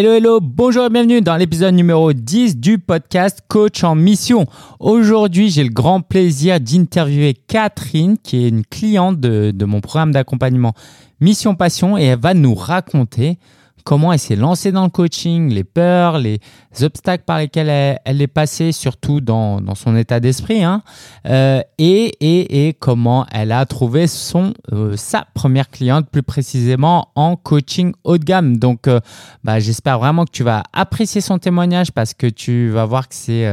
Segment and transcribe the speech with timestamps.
[0.00, 4.46] Hello, hello, bonjour et bienvenue dans l'épisode numéro 10 du podcast Coach en Mission.
[4.78, 10.12] Aujourd'hui, j'ai le grand plaisir d'interviewer Catherine, qui est une cliente de, de mon programme
[10.12, 10.72] d'accompagnement
[11.20, 13.40] Mission Passion, et elle va nous raconter
[13.84, 16.40] comment elle s'est lancée dans le coaching, les peurs, les
[16.82, 17.68] obstacles par lesquels
[18.04, 20.82] elle, est passée, surtout dans, son état d'esprit, hein,
[21.26, 27.08] euh, et, et, et, comment elle a trouvé son, euh, sa première cliente, plus précisément
[27.14, 28.58] en coaching haut de gamme.
[28.58, 29.00] Donc, euh,
[29.44, 33.14] bah, j'espère vraiment que tu vas apprécier son témoignage parce que tu vas voir que
[33.14, 33.48] c'est...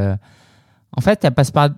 [0.96, 1.70] en fait, elle passe par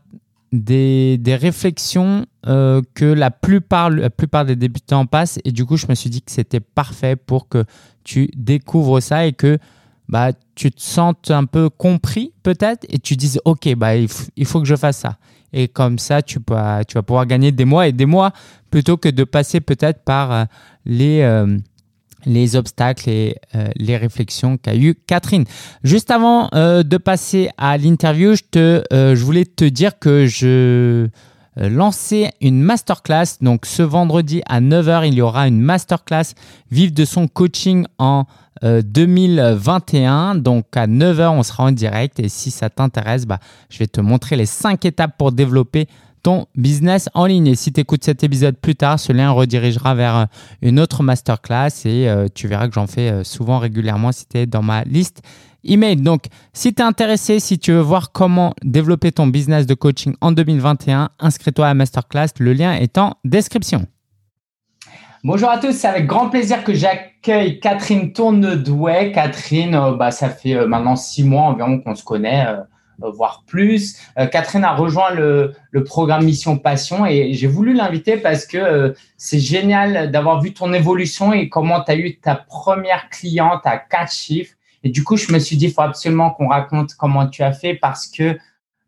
[0.51, 5.39] des, des réflexions que la plupart, la plupart des débutants passent.
[5.43, 7.65] Et du coup, je me suis dit que c'était parfait pour que
[8.07, 9.59] tu découvres ça et que
[10.07, 14.07] bah, tu te sentes un peu compris peut-être et tu dises ok bah il,
[14.45, 15.17] faut que je fasse ça
[15.51, 16.55] et comme ça tu, peux,
[16.87, 18.31] tu vas pouvoir gagner des mois et des mois
[18.71, 20.43] plutôt que de passer peut-être par euh,
[20.85, 21.57] les, euh,
[22.25, 25.43] les obstacles et euh, les réflexions qu'a eu Catherine.
[25.83, 31.09] Juste avant de passer à l'interview, je, je voulais te dire que je
[31.57, 33.37] lancer une masterclass.
[33.41, 36.33] Donc ce vendredi à 9h, il y aura une masterclass
[36.71, 38.25] Vive de son coaching en
[38.61, 40.35] 2021.
[40.35, 42.19] Euh, Donc à 9h, on sera en direct.
[42.19, 45.87] Et si ça t'intéresse, bah, je vais te montrer les 5 étapes pour développer
[46.23, 47.47] ton business en ligne.
[47.47, 50.25] Et si tu écoutes cet épisode plus tard, ce lien redirigera vers euh,
[50.61, 54.63] une autre masterclass et tu verras que j'en fais souvent régulièrement si tu es dans
[54.63, 55.21] ma liste
[55.67, 55.97] email.
[55.97, 60.15] Donc, si tu es intéressé, si tu veux voir comment développer ton business de coaching
[60.21, 62.29] en 2021, inscris-toi à la masterclass.
[62.39, 63.85] Le lien est en description.
[65.23, 69.11] Bonjour à tous, c'est avec grand plaisir que j'accueille Catherine Tournedouet.
[69.11, 73.43] Catherine, euh, bah, ça fait euh, maintenant six mois environ qu'on se connaît, euh, voire
[73.45, 73.99] plus.
[74.31, 79.39] Catherine a rejoint le, le, programme Mission Passion et j'ai voulu l'inviter parce que c'est
[79.39, 84.11] génial d'avoir vu ton évolution et comment tu as eu ta première cliente à quatre
[84.11, 87.43] chiffres et du coup, je me suis dit, il faut absolument qu'on raconte comment tu
[87.43, 88.37] as fait parce que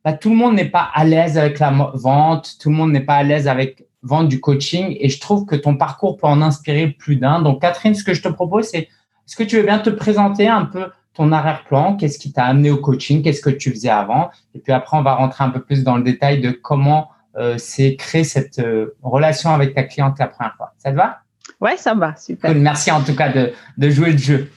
[0.03, 3.01] bah, tout le monde n'est pas à l'aise avec la vente, tout le monde n'est
[3.01, 4.95] pas à l'aise avec vendre du coaching.
[4.99, 7.41] Et je trouve que ton parcours peut en inspirer plus d'un.
[7.41, 8.87] Donc, Catherine, ce que je te propose, c'est
[9.27, 11.97] est-ce que tu veux bien te présenter un peu ton arrière-plan?
[11.97, 13.21] Qu'est-ce qui t'a amené au coaching?
[13.21, 14.29] Qu'est-ce que tu faisais avant?
[14.55, 17.57] Et puis après, on va rentrer un peu plus dans le détail de comment euh,
[17.57, 20.73] s'est créée cette euh, relation avec ta cliente la première fois.
[20.77, 21.19] Ça te va?
[21.59, 22.55] Ouais, ça va, super.
[22.55, 24.51] Merci en tout cas de, de jouer le jeu.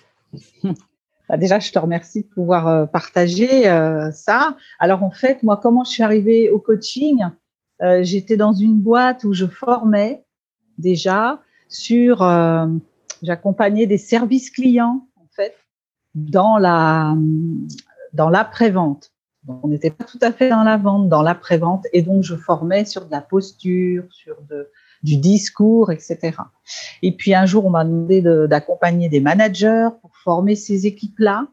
[1.33, 4.55] Bah, déjà, je te remercie de pouvoir euh, partager euh, ça.
[4.79, 7.25] Alors en fait, moi, comment je suis arrivée au coaching
[7.81, 10.27] euh, J'étais dans une boîte où je formais
[10.77, 12.19] déjà sur,
[13.23, 15.57] j'accompagnais des services clients en fait
[16.15, 17.17] dans la
[18.13, 19.11] dans l'après-vente.
[19.49, 22.85] On n'était pas tout à fait dans la vente, dans l'après-vente, et donc je formais
[22.85, 24.71] sur de la posture, sur de,
[25.03, 26.33] du discours, etc.
[27.03, 31.49] Et puis un jour, on m'a demandé d'accompagner des managers pour former ces équipes-là.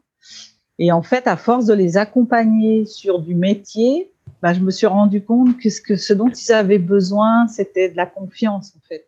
[0.78, 4.86] Et en fait, à force de les accompagner sur du métier, bah, je me suis
[4.86, 8.80] rendu compte que ce, que ce dont ils avaient besoin, c'était de la confiance, en
[8.88, 9.06] fait.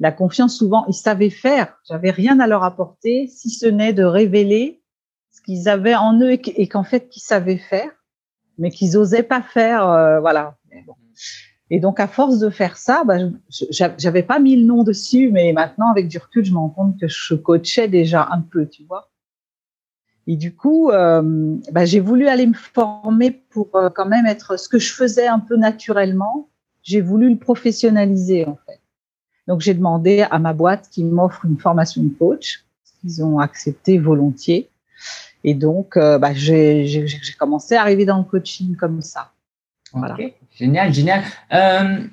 [0.00, 1.76] La confiance, souvent, ils savaient faire.
[1.88, 4.80] J'avais rien à leur apporter, si ce n'est de révéler
[5.32, 7.90] ce qu'ils avaient en eux et qu'en fait, qu'ils savaient faire,
[8.58, 9.88] mais qu'ils osaient pas faire.
[9.88, 10.56] Euh, voilà.
[11.70, 13.18] Et donc, à force de faire ça, bah,
[13.70, 16.98] j'avais pas mis le nom dessus, mais maintenant, avec du recul, je me rends compte
[16.98, 19.10] que je coachais déjà un peu, tu vois.
[20.26, 24.58] Et du coup, euh, bah, j'ai voulu aller me former pour euh, quand même être
[24.58, 26.48] ce que je faisais un peu naturellement.
[26.82, 28.80] J'ai voulu le professionnaliser, en fait.
[29.46, 32.64] Donc, j'ai demandé à ma boîte qui m'offre une formation de coach.
[33.04, 34.70] Ils ont accepté volontiers.
[35.44, 37.06] Et donc, euh, bah, j'ai
[37.38, 39.32] commencé à arriver dans le coaching comme ça.
[39.92, 40.16] Voilà.
[40.54, 41.22] Génial, génial.
[41.52, 42.04] Euh,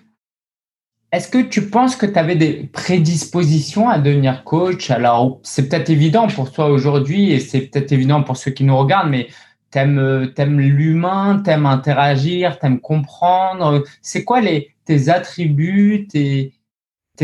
[1.11, 4.91] est-ce que tu penses que tu avais des prédispositions à devenir coach?
[4.91, 8.75] Alors, c'est peut-être évident pour toi aujourd'hui et c'est peut-être évident pour ceux qui nous
[8.75, 9.29] regardent, mais
[9.71, 13.83] tu aimes, l'humain, tu interagir, tu comprendre.
[14.01, 16.53] C'est quoi les, tes attributs, tes,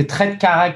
[0.07, 0.73] traits de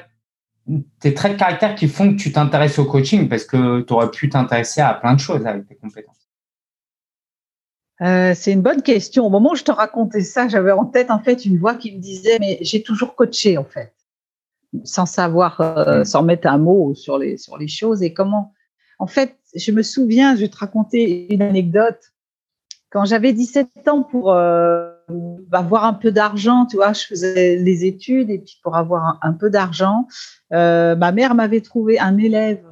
[0.99, 3.29] tes traits de caractère qui font que tu t'intéresses au coaching?
[3.29, 6.24] Parce que tu aurais pu t'intéresser à plein de choses avec tes compétences.
[8.01, 9.25] Euh, c'est une bonne question.
[9.25, 11.95] Au moment où je te racontais ça, j'avais en tête en fait une voix qui
[11.95, 13.93] me disait mais j'ai toujours coaché en fait,
[14.83, 16.05] sans savoir, euh, mm.
[16.05, 18.53] sans mettre un mot sur les sur les choses et comment.
[18.99, 21.99] En fait, je me souviens, je vais te raconter une anecdote.
[22.91, 24.89] Quand j'avais 17 ans pour euh,
[25.51, 29.33] avoir un peu d'argent, tu vois, je faisais les études et puis pour avoir un,
[29.33, 30.07] peu d'argent,
[30.53, 32.65] euh, ma mère m'avait trouvé un élève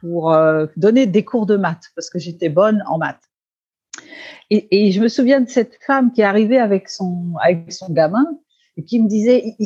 [0.00, 3.31] pour euh, donner des cours de maths parce que j'étais bonne en maths.
[4.50, 8.26] Et, je me souviens de cette femme qui est arrivée avec son, avec son gamin
[8.76, 9.56] et qui me disait,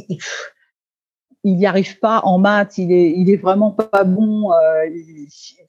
[1.43, 4.52] il, n'y arrive pas en maths, il est, il est vraiment pas bon.
[4.52, 4.88] Euh,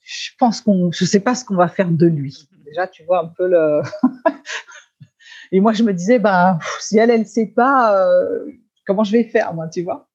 [0.02, 2.48] je pense qu'on, je sais pas ce qu'on va faire de lui.
[2.64, 3.82] Déjà, tu vois un peu le.
[5.52, 8.46] Et moi, je me disais, bah, si elle, elle sait pas, euh,
[8.86, 10.08] comment je vais faire, moi, tu vois?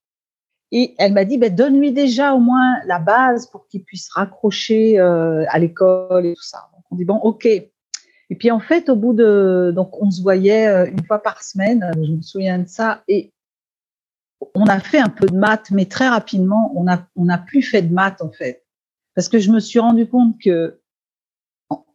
[0.72, 5.00] Et elle m'a dit, ben, donne-lui déjà au moins la base pour qu'il puisse raccrocher
[5.00, 6.70] euh, à l'école et tout ça.
[6.74, 7.48] Donc, on dit, bon, OK.
[8.30, 11.44] Et puis, en fait, au bout de, donc, on se voyait euh, une fois par
[11.44, 13.34] semaine, je me souviens de ça, et
[14.56, 17.62] on a fait un peu de maths, mais très rapidement, on a, on a plus
[17.62, 18.66] fait de maths, en fait.
[19.16, 20.80] Parce que je me suis rendu compte que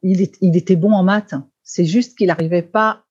[0.03, 1.35] il, il était bon en maths.
[1.63, 3.05] C'est juste qu'il n'arrivait pas,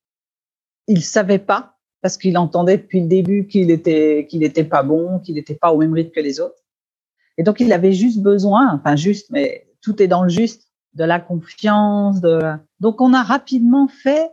[0.88, 5.20] il savait pas, parce qu'il entendait depuis le début qu'il était, qu'il était pas bon,
[5.20, 6.64] qu'il n'était pas au même rythme que les autres.
[7.38, 10.67] Et donc, il avait juste besoin, enfin, juste, mais tout est dans le juste,
[10.98, 12.40] de la confiance, de,
[12.80, 14.32] donc on a rapidement fait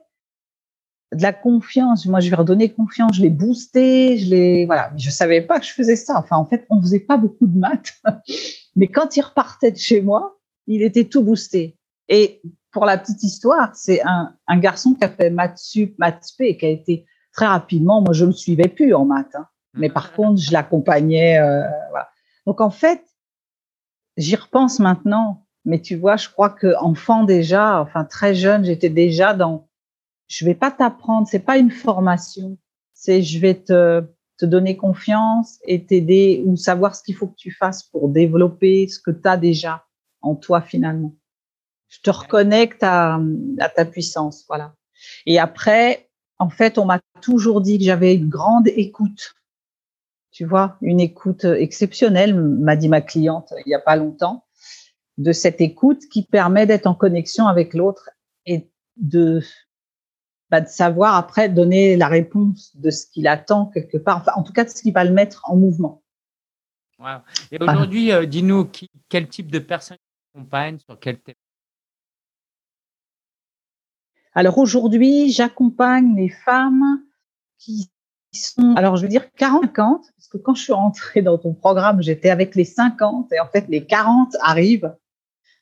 [1.13, 2.07] de la confiance.
[2.07, 4.91] Moi, je lui ai redonné confiance, je l'ai boosté, je l'ai, voilà.
[4.93, 6.19] Mais je savais pas que je faisais ça.
[6.19, 8.01] Enfin, en fait, on faisait pas beaucoup de maths.
[8.77, 11.77] Mais quand il repartait de chez moi, il était tout boosté.
[12.09, 12.41] Et
[12.73, 16.57] pour la petite histoire, c'est un, un garçon qui a fait maths sup, maths p,
[16.57, 18.01] qui a été très rapidement.
[18.01, 19.47] Moi, je me suivais plus en maths, hein.
[19.75, 21.39] mais par contre, je l'accompagnais.
[21.39, 22.09] Euh, voilà.
[22.47, 23.05] Donc, en fait,
[24.17, 25.44] j'y repense maintenant.
[25.65, 29.69] Mais tu vois, je crois que enfant déjà, enfin très jeune, j'étais déjà dans
[30.27, 32.59] je vais pas t'apprendre, c'est pas une formation,
[32.93, 34.03] c'est je vais te,
[34.39, 38.89] te donner confiance et t'aider ou savoir ce qu'il faut que tu fasses pour développer
[38.89, 39.87] ce que tu as déjà
[40.23, 41.15] en toi finalement.
[41.89, 43.21] Je te reconnecte à,
[43.61, 44.75] à ta puissance, voilà.
[45.27, 46.09] Et après,
[46.39, 49.35] en fait, on m'a toujours dit que j'avais une grande écoute.
[50.31, 54.44] Tu vois, une écoute exceptionnelle, m'a dit ma cliente il y a pas longtemps,
[55.19, 58.11] de cette écoute qui permet d'être en connexion avec l'autre
[58.47, 59.41] et de
[60.51, 64.43] bah, de savoir après donner la réponse de ce qu'il attend quelque part, enfin, en
[64.43, 66.03] tout cas de ce qui va le mettre en mouvement.
[67.51, 68.71] Et aujourd'hui, euh, dis-nous
[69.09, 69.99] quel type de personnes
[70.33, 71.35] accompagnent sur quel thème?
[74.35, 77.03] Alors aujourd'hui, j'accompagne les femmes
[77.59, 77.91] qui
[78.33, 82.03] sont, alors je veux dire 40, parce que quand je suis rentrée dans ton programme,
[82.03, 84.95] j'étais avec les 50 et en fait les 40 arrivent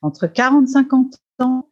[0.02, 1.68] entre 40 et 50 ans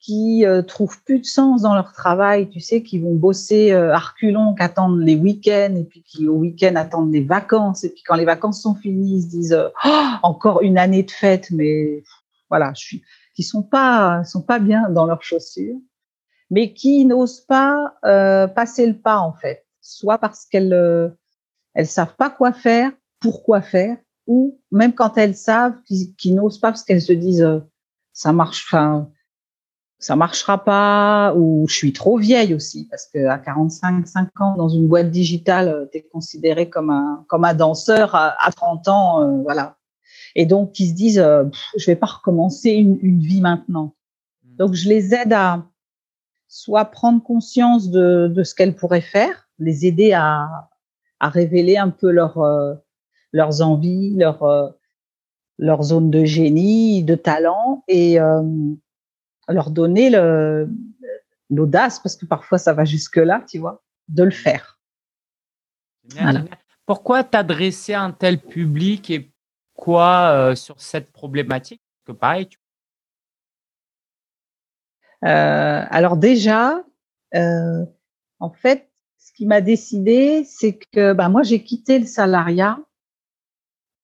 [0.00, 3.92] qui euh, trouvent plus de sens dans leur travail, tu sais, qui vont bosser euh,
[3.92, 8.02] arculon, qui attendent les week-ends, et puis qui au week-end attendent les vacances, et puis
[8.06, 9.88] quand les vacances sont finies, ils se disent oh,
[10.22, 12.04] encore une année de fête, mais
[12.48, 13.02] voilà, je suis,
[13.34, 15.76] qui sont pas, sont pas bien dans leurs chaussures,
[16.50, 21.08] mais qui n'osent pas euh, passer le pas en fait, soit parce qu'elles euh,
[21.74, 22.90] elles savent pas quoi faire,
[23.20, 23.96] pourquoi faire,
[24.28, 27.48] ou même quand elles savent, qui, qui n'osent pas parce qu'elles se disent
[28.12, 29.10] ça marche, enfin
[29.98, 34.56] ça marchera pas ou je suis trop vieille aussi parce que à 45 5 ans
[34.56, 38.88] dans une boîte digitale euh, tu es considéré comme un comme un danseur à, 30
[38.88, 39.76] ans euh, voilà
[40.36, 41.44] et donc ils se disent euh,
[41.76, 43.94] je vais pas recommencer une, une vie maintenant
[44.44, 44.56] mmh.
[44.56, 45.64] donc je les aide à
[46.46, 50.68] soit prendre conscience de, de ce qu'elles pourraient faire les aider à
[51.20, 52.38] à révéler un peu leur,
[53.32, 54.74] leurs envies leur
[55.58, 58.18] leur zone de génie de talent et
[59.48, 60.68] leur donner le,
[61.50, 64.78] l'audace, parce que parfois ça va jusque-là, tu vois, de le faire.
[66.86, 69.30] Pourquoi t'adresser à un tel public et
[69.74, 71.82] quoi euh, sur cette problématique?
[72.06, 72.48] Que pareil,
[75.24, 76.82] euh, alors déjà,
[77.34, 77.84] euh,
[78.38, 82.78] en fait, ce qui m'a décidé, c'est que bah, moi j'ai quitté le salariat.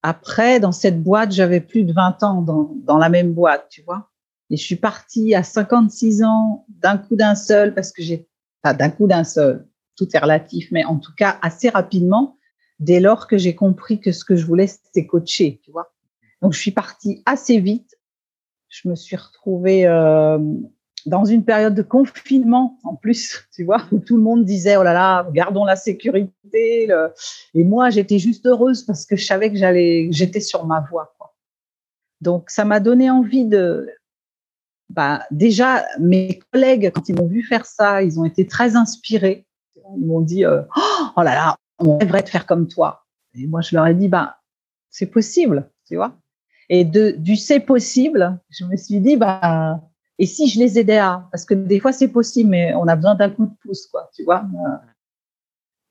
[0.07, 3.81] Après, dans cette boîte, j'avais plus de 20 ans dans, dans la même boîte, tu
[3.81, 4.11] vois.
[4.51, 8.29] Et je suis partie à 56 ans d'un coup d'un seul parce que j'ai,
[8.61, 12.37] pas d'un coup d'un seul, tout est relatif, mais en tout cas assez rapidement,
[12.77, 15.91] dès lors que j'ai compris que ce que je voulais, c'était coacher, tu vois.
[16.43, 17.95] Donc, je suis partie assez vite.
[18.69, 20.37] Je me suis retrouvée euh,
[21.05, 24.83] dans une période de confinement, en plus, tu vois, où tout le monde disait, oh
[24.83, 26.89] là là, gardons la sécurité.
[27.53, 31.13] Et moi, j'étais juste heureuse parce que je savais que j'allais, j'étais sur ma voie.
[31.17, 31.35] Quoi.
[32.21, 33.87] Donc, ça m'a donné envie de,
[34.89, 39.45] bah, déjà, mes collègues, quand ils m'ont vu faire ça, ils ont été très inspirés.
[39.97, 40.61] Ils m'ont dit, euh,
[41.15, 43.05] oh là là, on rêverait de faire comme toi.
[43.35, 44.37] Et moi, je leur ai dit, bah,
[44.89, 46.17] c'est possible, tu vois.
[46.69, 49.81] Et de, du c'est possible, je me suis dit, bah,
[50.17, 52.95] et si je les aidais à, parce que des fois c'est possible, mais on a
[52.95, 54.43] besoin d'un coup de pouce, quoi, tu vois.
[54.43, 54.77] Euh,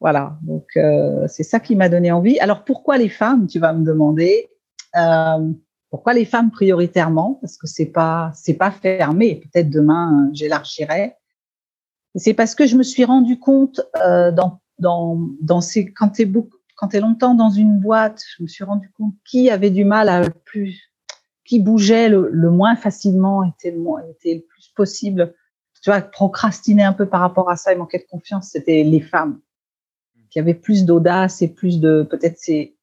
[0.00, 2.38] voilà, donc euh, c'est ça qui m'a donné envie.
[2.40, 4.50] Alors pourquoi les femmes, tu vas me demander
[4.96, 5.50] euh,
[5.90, 7.38] pourquoi les femmes prioritairement?
[7.40, 9.36] Parce que c'est pas c'est pas fermé.
[9.36, 11.14] Peut-être demain j'élargirai.
[12.16, 16.26] C'est parce que je me suis rendu compte euh, dans dans dans ces quand t'es
[16.26, 19.84] beaucoup quand es longtemps dans une boîte, je me suis rendu compte qui avait du
[19.84, 20.92] mal à plus,
[21.44, 25.34] qui bougeait le, moins facilement, était le, moins, était le plus possible.
[25.82, 29.00] Tu vois, procrastiner un peu par rapport à ça et manquer de confiance, c'était les
[29.00, 29.40] femmes
[30.30, 32.74] qui avaient plus d'audace et plus de, peut-être c'est,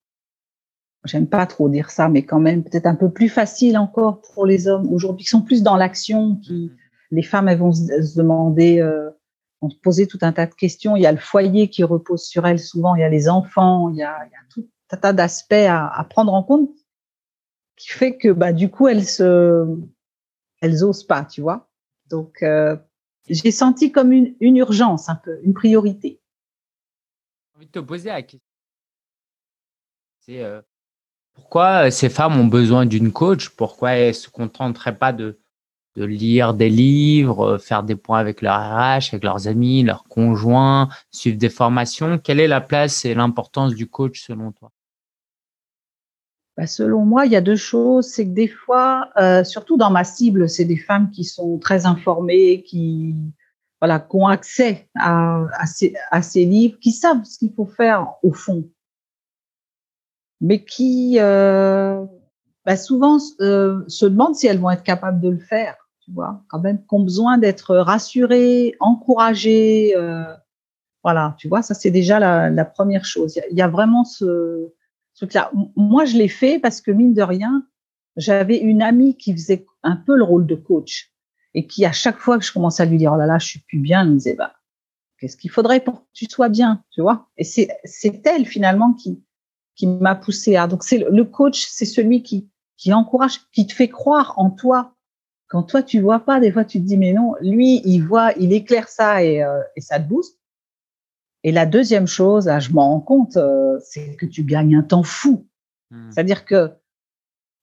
[1.03, 4.46] j'aime pas trop dire ça, mais quand même peut-être un peu plus facile encore pour
[4.46, 6.72] les hommes aujourd'hui qui sont plus dans l'action, qui,
[7.12, 9.10] les femmes elles vont se, demander, euh,
[9.62, 10.96] vont se poser tout un tas de questions.
[10.96, 13.89] Il y a le foyer qui repose sur elles souvent, il y a les enfants,
[13.89, 16.70] il y a, il y a tout un tas d'aspects à, à, prendre en compte
[17.75, 19.66] qui fait que bah du coup elles se,
[20.62, 21.70] elles osent pas, tu vois.
[22.10, 22.75] Donc euh,
[23.28, 26.22] j'ai senti comme une, une urgence un peu, une priorité.
[27.51, 28.40] J'ai envie de te poser la question.
[30.20, 30.62] C'est euh,
[31.34, 33.50] pourquoi ces femmes ont besoin d'une coach?
[33.50, 35.40] Pourquoi elles se contenteraient pas de
[35.96, 40.06] de lire des livres, euh, faire des points avec leur RH, avec leurs amis, leurs
[40.06, 42.18] conjoints, suivre des formations?
[42.18, 44.72] Quelle est la place et l'importance du coach selon toi?
[46.62, 48.06] Bah selon moi, il y a deux choses.
[48.06, 51.88] C'est que des fois, euh, surtout dans ma cible, c'est des femmes qui sont très
[51.88, 53.15] informées, qui
[53.82, 58.70] voilà, qui ont accès à, ces, livres, qui savent ce qu'il faut faire au fond,
[60.39, 62.06] mais qui euh,
[62.63, 66.44] bah souvent euh, se demandent si elles vont être capables de le faire tu vois,
[66.48, 69.94] quand même, qui ont besoin d'être rassurés, encouragés.
[69.96, 70.36] Euh,
[71.03, 73.39] voilà, tu vois, ça c'est déjà la, première chose.
[73.50, 74.72] Il y, a vraiment ce
[75.75, 77.68] Moi, je l'ai fait parce que mine de rien,
[78.18, 81.12] j'avais une amie qui faisait un peu le rôle de coach
[81.54, 83.48] et qui, à chaque fois que je commençais à lui dire, oh là là, je
[83.48, 84.54] suis plus bien, elle me disait, bah,
[85.20, 87.30] qu'est-ce qu'il faudrait pour que tu sois bien, tu vois?
[87.38, 89.24] Et c'est c'est elle finalement qui
[89.88, 90.68] m'a poussé à.
[90.68, 92.50] Donc c'est le coach, c'est celui qui
[92.82, 94.96] qui encourage, qui te fait croire en toi,
[95.51, 98.32] quand toi, tu vois pas, des fois, tu te dis, mais non, lui, il voit,
[98.40, 100.40] il éclaire ça et, euh, et ça te booste.
[101.43, 104.83] Et la deuxième chose, là, je m'en rends compte, euh, c'est que tu gagnes un
[104.83, 105.48] temps fou.
[105.89, 106.12] Hmm.
[106.12, 106.71] C'est-à-dire que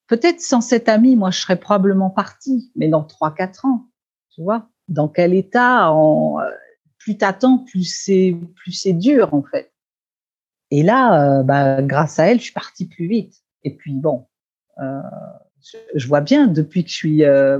[0.06, 3.86] peut-être sans cet ami, moi, je serais probablement partie, mais dans trois, quatre ans,
[4.30, 6.50] tu vois, dans quel état, en, euh,
[6.98, 9.72] plus t'attends, plus c'est, plus c'est dur, en fait.
[10.70, 13.42] Et là, bah, grâce à elle, je suis partie plus vite.
[13.64, 14.26] Et puis, bon,
[14.80, 15.00] euh,
[15.94, 17.58] je vois bien depuis que je suis euh,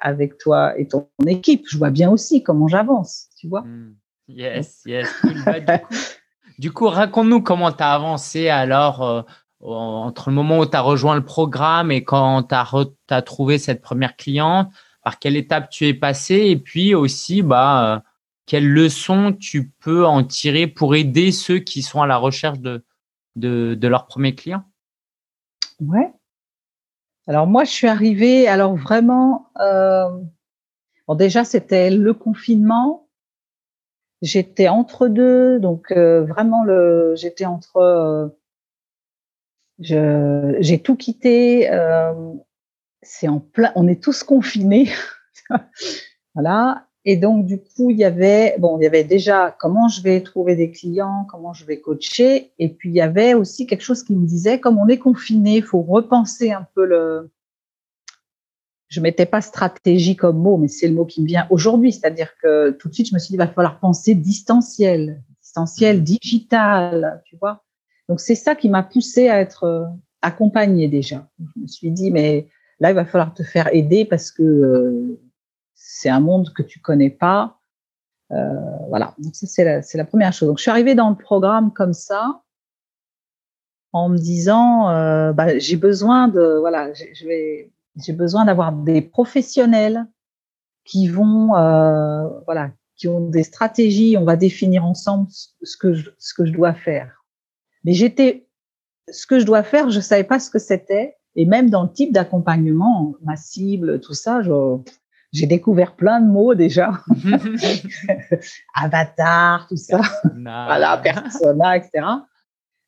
[0.00, 3.62] avec toi et ton équipe, je vois bien aussi comment j'avance, tu vois.
[3.62, 3.96] Hmm.
[4.28, 5.08] Yes, yes.
[6.58, 9.22] du coup, raconte-nous comment tu as avancé alors euh,
[9.60, 13.80] entre le moment où tu as rejoint le programme et quand tu as, trouvé cette
[13.80, 14.70] première cliente,
[15.02, 18.00] par quelle étape tu es passé et puis aussi, bah, euh,
[18.46, 22.84] quelles leçons tu peux en tirer pour aider ceux qui sont à la recherche de,
[23.36, 24.64] de, de leur premier client
[25.80, 26.12] Ouais.
[27.26, 30.08] Alors moi, je suis arrivée, alors vraiment, euh,
[31.06, 33.07] bon déjà c'était le confinement.
[34.20, 37.76] J'étais entre deux, donc euh, vraiment le, j'étais entre,
[39.80, 41.70] euh, j'ai tout quitté.
[41.70, 42.32] Euh,
[43.02, 44.90] c'est en plein, on est tous confinés,
[46.34, 46.84] voilà.
[47.04, 50.20] Et donc, du coup, il y avait, bon, il y avait déjà comment je vais
[50.20, 52.52] trouver des clients, comment je vais coacher.
[52.58, 55.62] Et puis, il y avait aussi quelque chose qui me disait, comme on est confiné,
[55.62, 57.30] faut repenser un peu le,
[58.88, 61.92] je mettais pas stratégie comme mot, mais c'est le mot qui me vient aujourd'hui.
[61.92, 66.02] C'est-à-dire que tout de suite, je me suis dit, il va falloir penser distanciel, distanciel,
[66.02, 67.62] digital, tu vois.
[68.08, 69.84] Donc, c'est ça qui m'a poussé à être euh,
[70.22, 71.28] accompagnée déjà.
[71.38, 72.48] Je me suis dit, mais
[72.80, 75.20] là, il va falloir te faire aider parce que euh,
[75.74, 77.58] c'est un monde que tu connais pas.
[78.30, 78.36] Euh,
[78.88, 80.48] voilà, donc ça c'est la, c'est la première chose.
[80.48, 82.42] Donc je suis arrivée dans le programme comme ça,
[83.92, 89.02] en me disant, euh, bah, j'ai besoin de, voilà, je vais, j'ai besoin d'avoir des
[89.02, 90.06] professionnels
[90.84, 94.16] qui vont, euh, voilà, qui ont des stratégies.
[94.16, 97.24] On va définir ensemble ce que je, ce que je dois faire.
[97.84, 98.46] Mais j'étais,
[99.10, 101.16] ce que je dois faire, je savais pas ce que c'était.
[101.36, 104.78] Et même dans le type d'accompagnement, ma cible, tout ça, je,
[105.32, 106.92] j'ai découvert plein de mots déjà.
[108.74, 110.00] Avatar, tout ça.
[110.34, 112.06] voilà, persona, etc.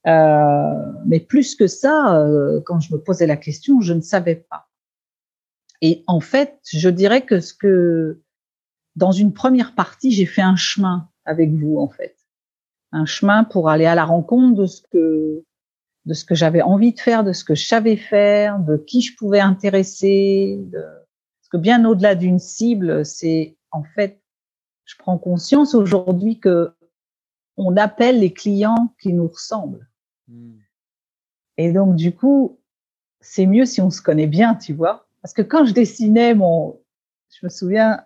[0.06, 4.36] Euh, mais plus que ça, euh, quand je me posais la question, je ne savais
[4.36, 4.69] pas.
[5.80, 8.22] Et en fait, je dirais que ce que,
[8.96, 12.16] dans une première partie, j'ai fait un chemin avec vous, en fait.
[12.92, 15.44] Un chemin pour aller à la rencontre de ce que,
[16.06, 19.00] de ce que j'avais envie de faire, de ce que je savais faire, de qui
[19.00, 20.84] je pouvais intéresser, de,
[21.50, 24.22] que bien au-delà d'une cible, c'est en fait,
[24.84, 26.72] je prends conscience aujourd'hui que
[27.56, 29.86] on appelle les clients qui nous ressemblent.
[30.28, 30.56] Hmm.
[31.58, 32.58] Et donc, du coup,
[33.20, 35.06] c'est mieux si on se connaît bien, tu vois.
[35.22, 36.80] Parce que quand je dessinais mon,
[37.38, 38.02] je me souviens,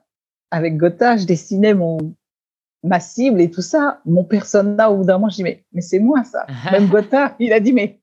[0.50, 2.14] avec Gotha, je dessinais mon,
[2.83, 5.80] ma cible et tout ça, mon persona, au bout d'un moment, je dis, mais, mais
[5.80, 6.47] c'est moi ça.
[6.73, 8.00] Même Gotha, il a dit, mais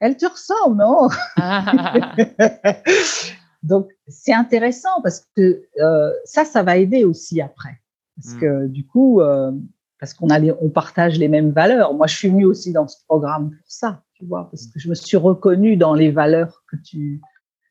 [0.00, 1.08] elle te ressemble, non?
[3.62, 7.80] Donc, c'est intéressant parce que euh, ça, ça va aider aussi après.
[8.16, 8.40] Parce mm.
[8.40, 9.50] que du coup, euh,
[9.98, 11.94] parce qu'on a on partage les mêmes valeurs.
[11.94, 14.88] Moi, je suis venue aussi dans ce programme pour ça, tu vois, parce que je
[14.88, 17.20] me suis reconnue dans les valeurs que tu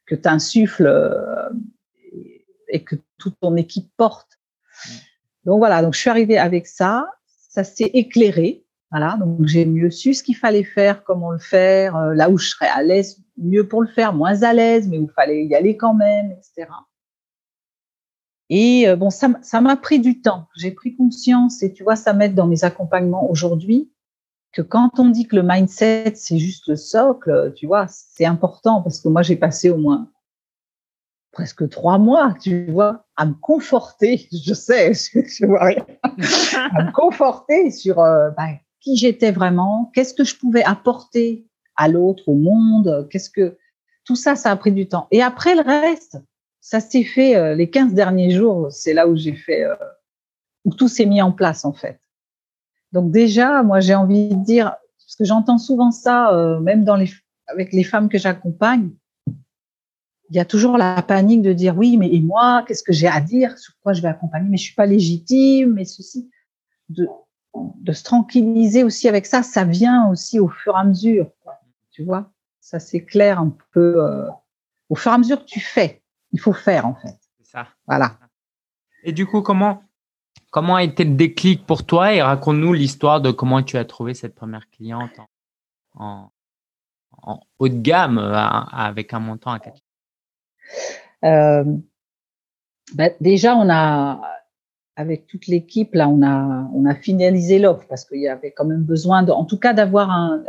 [0.07, 1.49] que insuffles euh,
[2.69, 4.39] et que toute ton équipe porte.
[5.45, 9.91] Donc voilà, donc je suis arrivée avec ça, ça s'est éclairé, voilà, donc j'ai mieux
[9.91, 13.21] su ce qu'il fallait faire, comment le faire, euh, là où je serais à l'aise,
[13.37, 16.31] mieux pour le faire, moins à l'aise, mais où il fallait y aller quand même,
[16.31, 16.69] etc.
[18.49, 20.47] Et euh, bon, ça, ça m'a pris du temps.
[20.55, 23.91] J'ai pris conscience, et tu vois, ça m'aide dans mes accompagnements aujourd'hui,
[24.57, 28.81] que quand on dit que le mindset c'est juste le socle, tu vois, c'est important
[28.81, 30.09] parce que moi j'ai passé au moins
[31.31, 36.91] presque trois mois, tu vois, à me conforter, je sais, je, vois rien, à me
[36.91, 41.45] conforter sur euh, ben, qui j'étais vraiment, qu'est-ce que je pouvais apporter
[41.75, 43.59] à l'autre, au monde, qu'est-ce que
[44.05, 45.07] tout ça, ça a pris du temps.
[45.11, 46.17] Et après le reste,
[46.61, 49.75] ça s'est fait euh, les 15 derniers jours, c'est là où j'ai fait, euh,
[50.65, 51.99] où tout s'est mis en place en fait.
[52.91, 57.11] Donc déjà, moi j'ai envie de dire, parce que j'entends souvent ça, même dans les,
[57.47, 58.91] avec les femmes que j'accompagne,
[60.29, 63.07] il y a toujours la panique de dire oui, mais et moi, qu'est-ce que j'ai
[63.07, 66.29] à dire, sur quoi je vais accompagner, mais je suis pas légitime, mais ceci,
[66.89, 67.07] de,
[67.55, 71.31] de se tranquilliser aussi avec ça, ça vient aussi au fur et à mesure,
[71.91, 74.27] tu vois, ça s'éclaire un peu euh,
[74.89, 77.17] au fur et à mesure que tu fais, il faut faire en fait.
[77.37, 77.67] C'est ça.
[77.85, 78.17] Voilà.
[79.03, 79.83] Et du coup, comment
[80.49, 84.13] comment a été le déclic pour toi et raconte-nous l'histoire de comment tu as trouvé
[84.13, 85.19] cette première cliente
[85.95, 86.29] en,
[87.59, 89.81] haut de gamme euh, avec un montant à 4
[91.25, 91.63] euh,
[92.93, 94.21] ben, déjà, on a,
[94.95, 98.65] avec toute l'équipe, là, on a, on a finalisé l'offre parce qu'il y avait quand
[98.65, 100.43] même besoin, en tout cas, d'avoir un,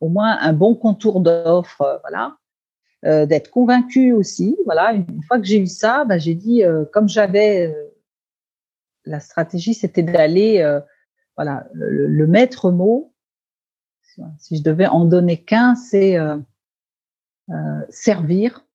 [0.00, 2.36] au moins un bon contour d'offre, euh, voilà,
[3.04, 4.92] euh, d'être convaincu aussi, voilà.
[4.92, 7.74] Une fois que j'ai eu ça, ben, j'ai dit, comme j'avais,
[9.06, 10.62] la stratégie, c'était d'aller,
[11.36, 13.14] voilà, le, le, maître mot.
[14.38, 16.16] Si je devais en donner qu'un, c'est
[17.90, 18.66] servir,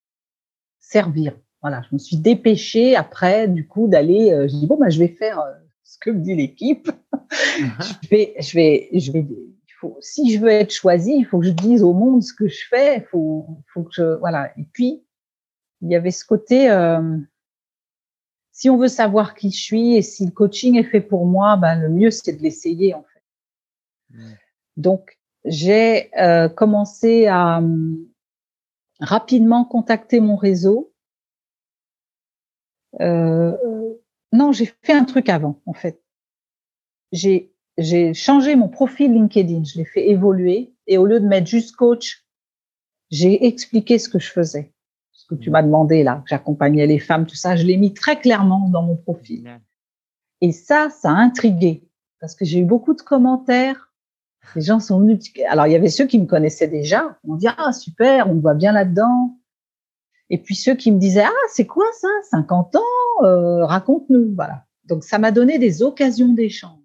[0.80, 1.34] servir.
[1.62, 4.32] Voilà, je me suis dépêchée après, du coup, d'aller.
[4.32, 5.54] Euh, je dis bon, bah, je vais faire euh,
[5.84, 6.90] ce que me dit l'équipe.
[7.32, 7.98] Uh-huh.
[8.04, 9.20] je vais, je vais, je vais.
[9.20, 12.34] Il faut, si je veux être choisie, il faut que je dise au monde ce
[12.34, 12.98] que je fais.
[12.98, 14.52] Il faut, faut que je, voilà.
[14.58, 15.04] Et puis,
[15.82, 16.70] il y avait ce côté.
[16.70, 17.18] Euh,
[18.62, 21.58] si on veut savoir qui je suis et si le coaching est fait pour moi,
[21.58, 23.24] ben le mieux c'est de l'essayer en fait.
[24.12, 24.34] Mm.
[24.78, 27.60] Donc j'ai euh, commencé à,
[29.00, 30.94] rapidement contacter mon réseau.
[33.00, 33.58] Euh,
[34.32, 36.00] non, j'ai fait un truc avant, en fait.
[37.12, 41.48] J'ai j'ai changé mon profil LinkedIn, je l'ai fait évoluer et au lieu de mettre
[41.48, 42.28] juste coach,
[43.10, 44.72] j'ai expliqué ce que je faisais,
[45.36, 48.20] que tu m'as demandé là, que j'accompagnais les femmes, tout ça, je l'ai mis très
[48.20, 49.60] clairement dans mon profil.
[50.42, 51.88] Et ça, ça a intrigué
[52.20, 53.92] parce que j'ai eu beaucoup de commentaires
[54.56, 55.32] les gens sont venus.
[55.50, 57.18] Alors, il y avait ceux qui me connaissaient déjà.
[57.28, 59.38] On dit, ah, super, on voit bien là-dedans.
[60.30, 62.08] Et puis ceux qui me disaient, ah, c'est quoi ça?
[62.32, 63.24] 50 ans?
[63.24, 64.34] Euh, raconte-nous.
[64.36, 64.66] Voilà.
[64.86, 66.80] Donc, ça m'a donné des occasions d'échange.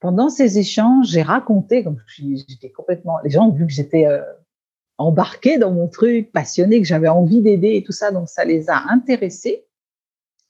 [0.00, 4.22] Pendant ces échanges, j'ai raconté, comme j'étais complètement, les gens ont vu que j'étais euh,
[5.00, 8.10] embarquée dans mon truc, passionnée, que j'avais envie d'aider et tout ça.
[8.10, 9.66] Donc, ça les a intéressés.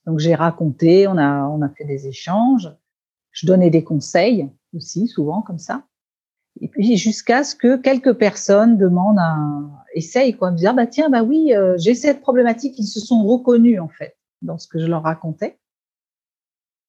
[0.07, 2.71] Donc, j'ai raconté, on a, on a fait des échanges.
[3.33, 5.85] Je donnais des conseils aussi, souvent comme ça.
[6.61, 11.09] Et puis jusqu'à ce que quelques personnes demandent un essaye quoi, me dire bah tiens
[11.09, 14.79] bah oui euh, j'ai cette problématique, ils se sont reconnus en fait dans ce que
[14.79, 15.59] je leur racontais.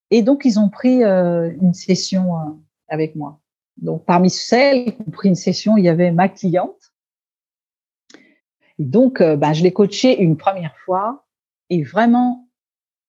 [0.09, 2.51] Et donc ils ont pris euh, une session euh,
[2.87, 3.39] avec moi.
[3.77, 6.90] Donc parmi celles qui ont pris une session, il y avait ma cliente.
[8.85, 11.25] Donc bah, je l'ai coachée une première fois
[11.69, 12.49] et vraiment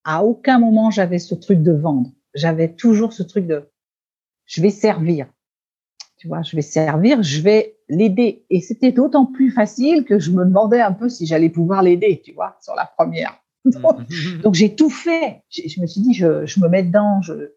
[0.05, 2.11] à aucun moment j'avais ce truc de vendre.
[2.35, 3.71] J'avais toujours ce truc de
[4.47, 5.27] je vais servir.
[6.17, 8.45] Tu vois, je vais servir, je vais l'aider.
[8.49, 12.23] Et c'était d'autant plus facile que je me demandais un peu si j'allais pouvoir l'aider,
[12.25, 13.39] tu vois, sur la première.
[13.65, 15.43] Donc, j'ai tout fait.
[15.51, 17.21] Je me suis dit, je, je me mets dedans.
[17.23, 17.53] Je,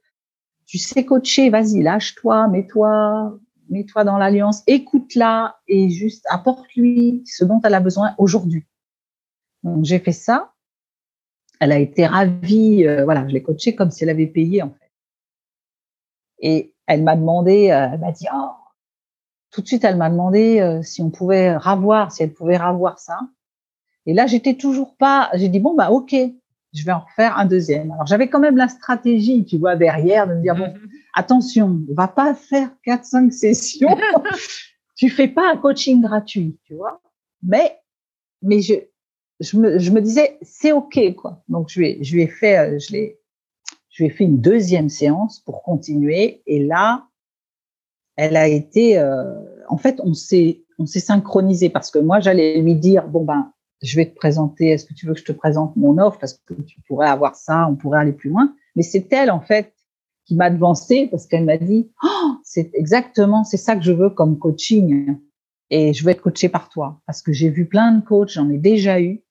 [0.65, 3.37] tu sais coacher, vas-y, lâche-toi, mets-toi,
[3.69, 8.65] mets-toi dans l'alliance, écoute-la et juste apporte-lui ce dont elle a besoin aujourd'hui.
[9.63, 10.53] Donc j'ai fait ça.
[11.59, 12.85] Elle a été ravie.
[12.85, 14.91] Euh, voilà, je l'ai coachée comme si elle avait payé en fait.
[16.39, 18.51] Et elle m'a demandé, euh, elle m'a dit, oh,
[19.51, 22.99] tout de suite, elle m'a demandé euh, si on pouvait ravoir, si elle pouvait ravoir
[22.99, 23.19] ça.
[24.05, 26.13] Et là, j'étais toujours pas, j'ai dit, bon, bah, ok,
[26.75, 27.91] je vais en refaire un deuxième.
[27.91, 30.73] Alors j'avais quand même la stratégie, tu vois, derrière, de me dire bon.
[31.15, 33.97] attention, on va pas faire quatre, cinq sessions.
[34.95, 37.01] tu fais pas un coaching gratuit, tu vois.
[37.41, 37.79] Mais,
[38.41, 38.75] mais je,
[39.39, 41.43] je me, je disais, c'est ok, quoi.
[41.47, 43.19] Donc je lui, je ai fait, euh, je l'ai,
[43.89, 46.43] je lui ai fait une deuxième séance pour continuer.
[46.45, 47.07] Et là,
[48.15, 49.33] elle a été, euh,
[49.69, 53.51] en fait, on s'est, on s'est synchronisé parce que moi, j'allais lui dire, bon ben,
[53.81, 56.17] je vais te présenter, est-ce que tu veux que je te présente mon offre?
[56.19, 58.53] Parce que tu pourrais avoir ça, on pourrait aller plus loin.
[58.75, 59.74] Mais c'est elle, en fait,
[60.25, 64.09] qui m'a devancé parce qu'elle m'a dit, oh, c'est exactement, c'est ça que je veux
[64.09, 65.17] comme coaching.
[65.71, 68.49] Et je veux être coachée par toi parce que j'ai vu plein de coachs, j'en
[68.49, 69.23] ai déjà eu.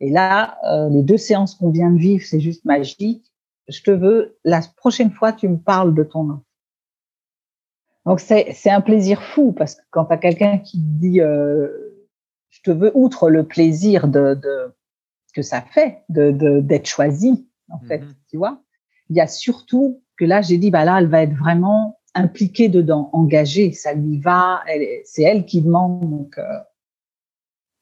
[0.00, 3.32] Et là, euh, les deux séances qu'on vient de vivre, c'est juste magique.
[3.68, 6.42] Je te veux, la prochaine fois, tu me parles de ton offre.
[8.04, 11.68] Donc c'est un plaisir fou parce que quand tu as quelqu'un qui dit euh,
[12.50, 14.74] je te veux outre le plaisir de, de
[15.34, 18.14] que ça fait de d'être choisi en fait, mm-hmm.
[18.28, 18.60] tu vois,
[19.08, 22.68] il y a surtout que là j'ai dit bah là elle va être vraiment impliquée
[22.68, 24.62] dedans, engagée, ça lui va,
[25.04, 26.08] c'est elle qui demande.
[26.08, 26.44] Donc euh,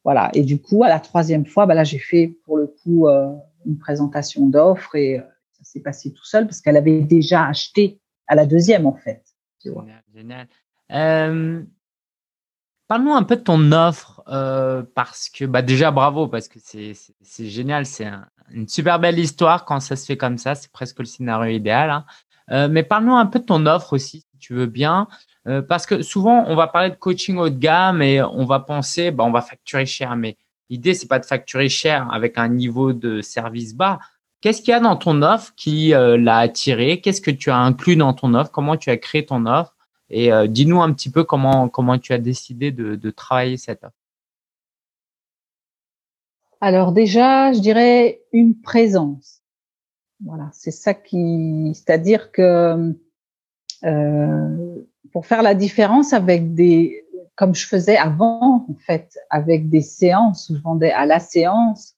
[0.05, 0.31] voilà.
[0.33, 3.31] Et du coup à la troisième fois bah là j'ai fait pour le coup euh,
[3.67, 5.23] une présentation d'offres et euh,
[5.53, 9.23] ça s'est passé tout seul parce qu'elle avait déjà acheté à la deuxième en fait.
[10.15, 10.49] Génial,
[12.89, 14.21] Parle-nous un peu de ton offre,
[14.97, 18.11] parce que bah déjà bravo, parce que c'est génial, c'est
[18.51, 21.91] une super belle histoire quand ça se fait comme ça, c'est presque le scénario idéal.
[21.91, 22.05] Hein.
[22.51, 25.09] Euh, mais parle-nous un peu de ton offre aussi, si tu veux bien,
[25.47, 28.61] euh, parce que souvent on va parler de coaching haut de gamme et on va
[28.61, 30.37] penser, bah on va facturer cher, mais
[30.69, 33.99] l'idée c'est pas de facturer cher avec un niveau de service bas.
[34.41, 37.01] Qu'est-ce qu'il y a dans ton offre qui euh, l'a attiré?
[37.01, 38.51] Qu'est-ce que tu as inclus dans ton offre?
[38.51, 39.77] Comment tu as créé ton offre?
[40.09, 43.85] Et euh, dis-nous un petit peu comment, comment tu as décidé de, de travailler cette
[43.85, 43.95] offre.
[46.63, 49.40] Alors déjà, je dirais une présence.
[50.25, 52.95] Voilà, c'est ça qui, c'est-à-dire que
[53.85, 54.77] euh,
[55.13, 57.05] pour faire la différence avec des,
[57.37, 61.95] comme je faisais avant en fait, avec des séances où je vendais à la séance.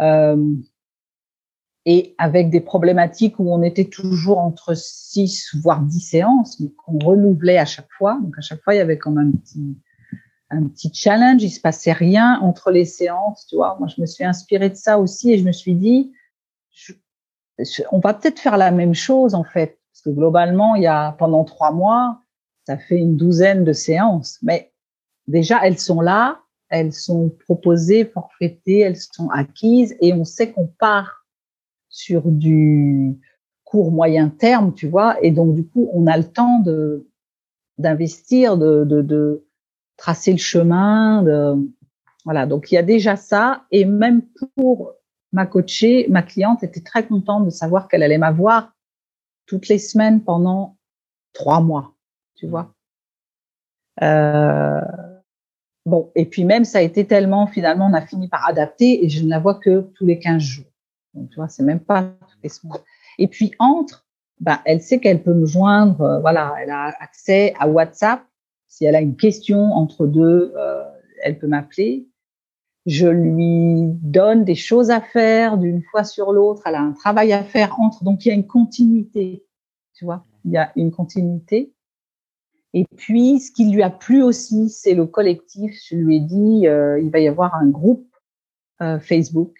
[0.00, 0.54] Euh,
[1.90, 6.98] et avec des problématiques où on était toujours entre 6 voire 10 séances, mais qu'on
[6.98, 8.18] renouvelait à chaque fois.
[8.22, 9.78] Donc à chaque fois, il y avait comme un petit
[10.50, 13.76] un petit challenge, il se passait rien entre les séances, tu vois.
[13.78, 16.12] Moi, je me suis inspirée de ça aussi et je me suis dit,
[17.92, 21.12] on va peut-être faire la même chose en fait, parce que globalement, il y a
[21.12, 22.20] pendant trois mois,
[22.66, 24.72] ça fait une douzaine de séances, mais
[25.26, 30.66] déjà elles sont là, elles sont proposées, forfaitées, elles sont acquises et on sait qu'on
[30.66, 31.26] part
[31.88, 33.18] sur du
[33.64, 37.06] court moyen terme, tu vois, et donc du coup, on a le temps de
[37.78, 39.46] d'investir, de, de,
[39.96, 41.24] tracer le chemin,
[42.24, 42.44] voilà.
[42.46, 44.22] Donc il y a déjà ça, et même
[44.56, 44.94] pour
[45.32, 48.72] ma coachée, ma cliente était très contente de savoir qu'elle allait m'avoir
[49.46, 50.76] toutes les semaines pendant
[51.32, 51.94] trois mois,
[52.34, 52.74] tu vois.
[54.02, 54.80] Euh,
[55.86, 59.08] bon, et puis même ça a été tellement, finalement, on a fini par adapter et
[59.08, 60.66] je ne la vois que tous les 15 jours.
[61.14, 62.78] Donc, tu vois, c'est même pas toutes les semaines.
[63.18, 64.06] Et puis, entre,
[64.40, 68.22] bah, elle sait qu'elle peut me joindre, euh, voilà, elle a accès à WhatsApp.
[68.68, 70.84] Si elle a une question entre deux, euh,
[71.22, 72.06] elle peut m'appeler.
[72.88, 76.62] Je lui donne des choses à faire d'une fois sur l'autre.
[76.64, 78.02] Elle a un travail à faire entre.
[78.02, 79.44] Donc, il y a une continuité.
[79.92, 81.74] Tu vois, il y a une continuité.
[82.72, 85.74] Et puis, ce qui lui a plu aussi, c'est le collectif.
[85.86, 88.08] Je lui ai dit, euh, il va y avoir un groupe
[88.80, 89.54] euh, Facebook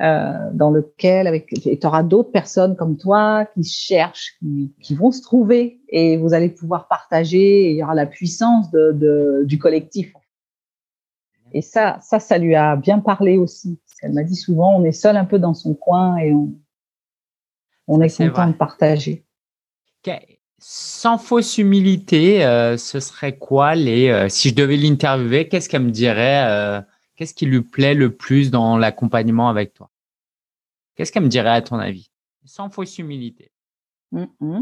[0.00, 4.36] euh, dans lequel avec tu auras d'autres personnes comme toi qui cherchent,
[4.80, 7.70] qui, vont se trouver et vous allez pouvoir partager.
[7.70, 10.12] Il y aura la puissance du collectif.
[11.52, 13.78] Et ça, ça, ça lui a bien parlé aussi.
[14.00, 16.52] Elle m'a dit souvent, on est seul un peu dans son coin et on,
[17.86, 19.24] on est, content de partager.
[20.64, 25.82] Sans fausse humilité, euh, ce serait quoi les euh, Si je devais l'interviewer, qu'est-ce qu'elle
[25.82, 26.80] me dirait euh,
[27.16, 29.90] Qu'est-ce qui lui plaît le plus dans l'accompagnement avec toi?
[30.94, 32.10] Qu'est-ce qu'elle me dirait à ton avis?
[32.44, 33.50] Sans fausse humilité.
[34.12, 34.60] Mm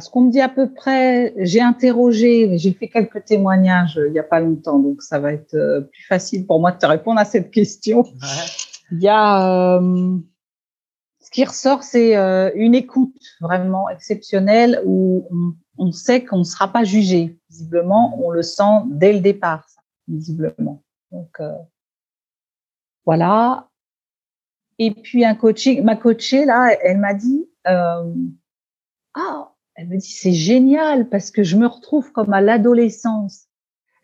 [0.00, 4.12] ce qu'on me dit à peu près, j'ai interrogé, j'ai fait quelques témoignages euh, il
[4.12, 6.86] n'y a pas longtemps, donc ça va être euh, plus facile pour moi de te
[6.86, 8.04] répondre à cette question.
[8.92, 10.16] Il y a euh,
[11.20, 12.14] ce qui ressort, c'est
[12.54, 17.38] une écoute vraiment exceptionnelle où on, on sait qu'on ne sera pas jugé.
[17.50, 19.66] Visiblement, on le sent dès le départ,
[20.08, 20.82] visiblement.
[21.10, 21.52] Donc euh,
[23.04, 23.68] voilà.
[24.78, 28.14] Et puis un coaching, ma coachée là, elle m'a dit euh,
[29.14, 33.46] ah, elle me dit c'est génial parce que je me retrouve comme à l'adolescence.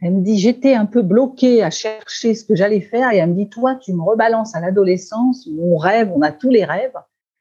[0.04, 3.30] Elle me dit, j'étais un peu bloquée à chercher ce que j'allais faire et elle
[3.30, 6.64] me dit, toi, tu me rebalances à l'adolescence où on rêve, on a tous les
[6.64, 6.96] rêves.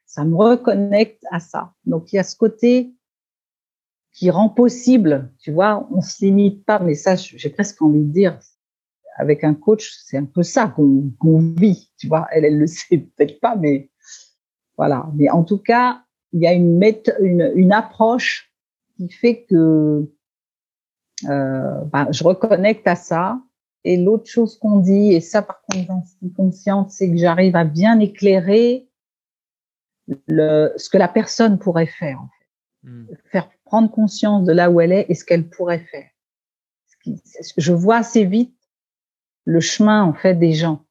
[0.06, 1.72] Ça me reconnecte à ça.
[1.86, 2.94] Donc, il y a ce côté
[4.12, 8.12] qui rend possible, tu vois, on se limite pas, mais ça, j'ai presque envie de
[8.12, 8.38] dire,
[9.16, 12.28] avec un coach, c'est un peu ça qu'on vit, tu vois.
[12.30, 13.90] Elle, elle le sait peut-être pas, mais
[14.76, 15.10] voilà.
[15.14, 16.82] Mais en tout cas, il y a une,
[17.20, 18.52] une, une approche
[18.96, 20.10] qui fait que
[21.28, 23.40] euh, bah, je reconnecte à ça.
[23.84, 27.56] Et l'autre chose qu'on dit, et ça par contre j'en suis consciente, c'est que j'arrive
[27.56, 28.88] à bien éclairer
[30.28, 32.88] le, ce que la personne pourrait faire, en fait.
[32.88, 33.06] Hmm.
[33.30, 36.08] faire prendre conscience de là où elle est et ce qu'elle pourrait faire.
[37.56, 38.56] Je vois assez vite
[39.44, 40.84] le chemin en fait des gens.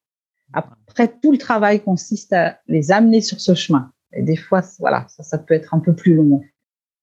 [0.54, 3.92] Après, tout le travail consiste à les amener sur ce chemin.
[4.14, 6.42] Et des fois, voilà, ça, ça peut être un peu plus long.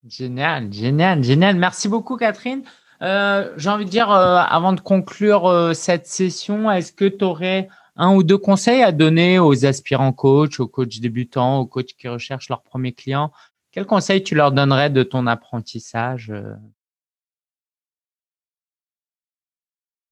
[0.07, 1.57] Génial, génial, génial.
[1.57, 2.63] Merci beaucoup, Catherine.
[3.03, 7.25] Euh, J'ai envie de dire, euh, avant de conclure euh, cette session, est-ce que tu
[7.25, 11.95] aurais un ou deux conseils à donner aux aspirants coachs, aux coachs débutants, aux coachs
[11.99, 13.33] qui recherchent leur premier client
[13.73, 16.33] Quels conseils tu leur donnerais de ton apprentissage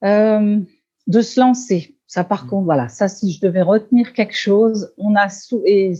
[0.03, 1.97] de se lancer.
[2.07, 2.49] Ça, par mmh.
[2.49, 5.95] contre, voilà, ça, si je devais retenir quelque chose, on a sous et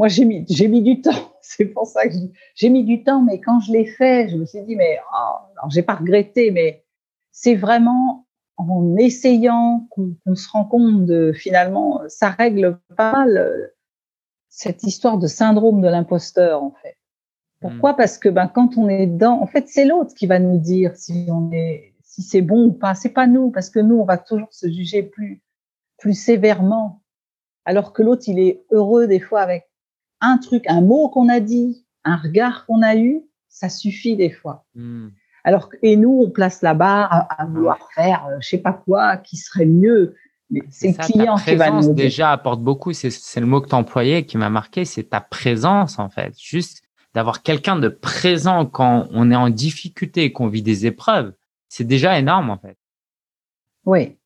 [0.00, 1.30] moi j'ai mis j'ai mis du temps.
[1.42, 2.14] C'est pour ça que
[2.54, 5.68] j'ai mis du temps, mais quand je l'ai fait, je me suis dit mais oh,
[5.68, 6.84] j'ai pas regretté, mais
[7.32, 13.66] c'est vraiment en essayant qu'on se rend compte de finalement ça règle pas mal euh,
[14.48, 16.96] cette histoire de syndrome de l'imposteur en fait.
[17.60, 17.92] Pourquoi?
[17.92, 17.96] Mmh.
[17.96, 20.96] Parce que ben quand on est dedans, en fait c'est l'autre qui va nous dire
[20.96, 22.94] si on est si c'est bon ou pas.
[22.94, 25.42] C'est pas nous, parce que nous, on va toujours se juger plus,
[25.96, 27.02] plus sévèrement.
[27.64, 29.69] Alors que l'autre, il est heureux des fois avec
[30.20, 34.30] un truc, un mot qu'on a dit, un regard qu'on a eu, ça suffit des
[34.30, 34.64] fois.
[34.74, 35.08] Hmm.
[35.44, 39.16] Alors et nous, on place la barre à, vouloir faire, euh, je sais pas quoi,
[39.16, 40.14] qui serait mieux.
[40.50, 42.92] Mais c'est le client qui va nous déjà apporte beaucoup.
[42.92, 46.34] C'est le mot que tu employais qui m'a marqué, c'est ta présence en fait.
[46.38, 46.82] Juste
[47.14, 51.32] d'avoir quelqu'un de présent quand on est en difficulté et qu'on vit des épreuves
[51.70, 52.76] c'est déjà énorme en fait.
[53.86, 54.18] Oui,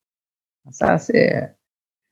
[0.71, 1.55] ça c'est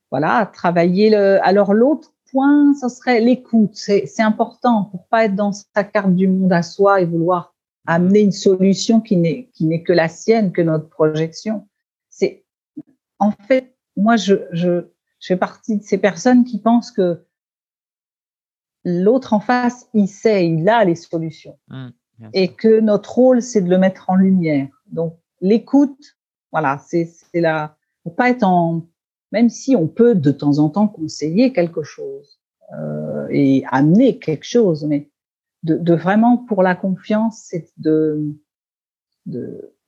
[0.09, 1.45] voilà travailler le.
[1.45, 3.75] Alors l'autre point, ce serait l'écoute.
[3.75, 7.53] C'est important pour pas être dans sa carte du monde à soi et vouloir
[7.85, 11.67] amener une solution qui n'est qui n'est que la sienne, que notre projection.
[12.09, 12.43] C'est
[13.19, 14.87] en fait moi je je
[15.19, 17.25] je fais partie de ces personnes qui pensent que
[18.83, 21.57] l'autre en face, il sait, il a les solutions.
[21.69, 21.89] Mmh,
[22.33, 24.67] et que notre rôle, c'est de le mettre en lumière.
[24.87, 26.17] Donc, l'écoute,
[26.51, 28.85] voilà, c'est la, pour pas être en,
[29.33, 32.39] même si on peut de temps en temps conseiller quelque chose
[32.77, 35.09] euh, et amener quelque chose, mais
[35.63, 38.21] de, vraiment pour la confiance, c'est de,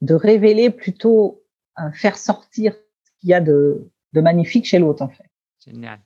[0.10, 1.44] révéler plutôt,
[1.80, 5.30] euh, faire sortir ce qu'il y a de, magnifique chez l'autre en fait.
[5.64, 6.00] Génial.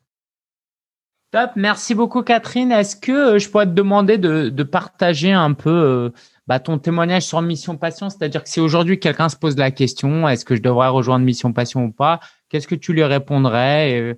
[1.31, 2.71] Top, merci beaucoup Catherine.
[2.71, 6.11] Est-ce que euh, je pourrais te demander de, partager un peu
[6.47, 10.27] bah, ton témoignage sur Mission Passion, c'est-à-dire que si aujourd'hui quelqu'un se pose la question,
[10.27, 14.15] est-ce que je devrais rejoindre Mission Passion ou pas, qu'est-ce que tu lui répondrais et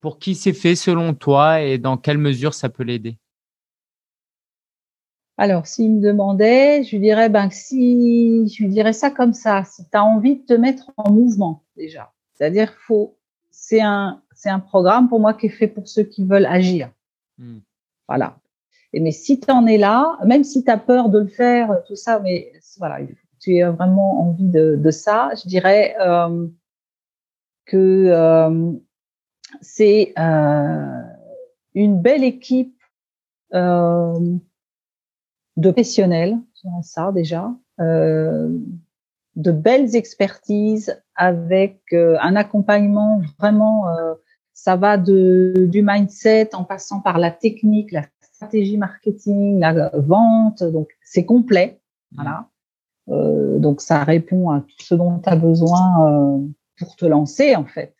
[0.00, 3.18] Pour qui c'est fait selon toi et dans quelle mesure ça peut l'aider?
[5.40, 9.62] Alors, s'il me demandait, je lui dirais, ben, si, je lui dirais ça comme ça,
[9.62, 12.12] si tu as envie de te mettre en mouvement, déjà.
[12.34, 13.16] C'est-à-dire, faut,
[13.52, 16.90] c'est un, c'est un programme pour moi qui est fait pour ceux qui veulent agir.
[17.38, 17.58] Hmm.
[18.08, 18.40] Voilà.
[18.92, 21.84] Et mais si tu en es là, même si tu as peur de le faire,
[21.86, 22.98] tout ça, mais voilà,
[23.40, 26.48] tu as vraiment envie de, de ça, je dirais euh,
[27.68, 28.72] que euh,
[29.60, 31.02] c'est euh,
[31.74, 32.76] une belle équipe
[33.54, 34.36] euh,
[35.56, 36.38] de professionnels,
[36.82, 43.84] ça déjà, de belles expertises avec un accompagnement vraiment,
[44.52, 50.64] ça va de, du mindset en passant par la technique, la stratégie marketing, la vente,
[50.64, 51.80] donc c'est complet.
[52.12, 52.48] Voilà.
[53.08, 56.40] Euh, donc ça répond à tout ce dont tu as besoin
[56.78, 57.94] pour te lancer en fait.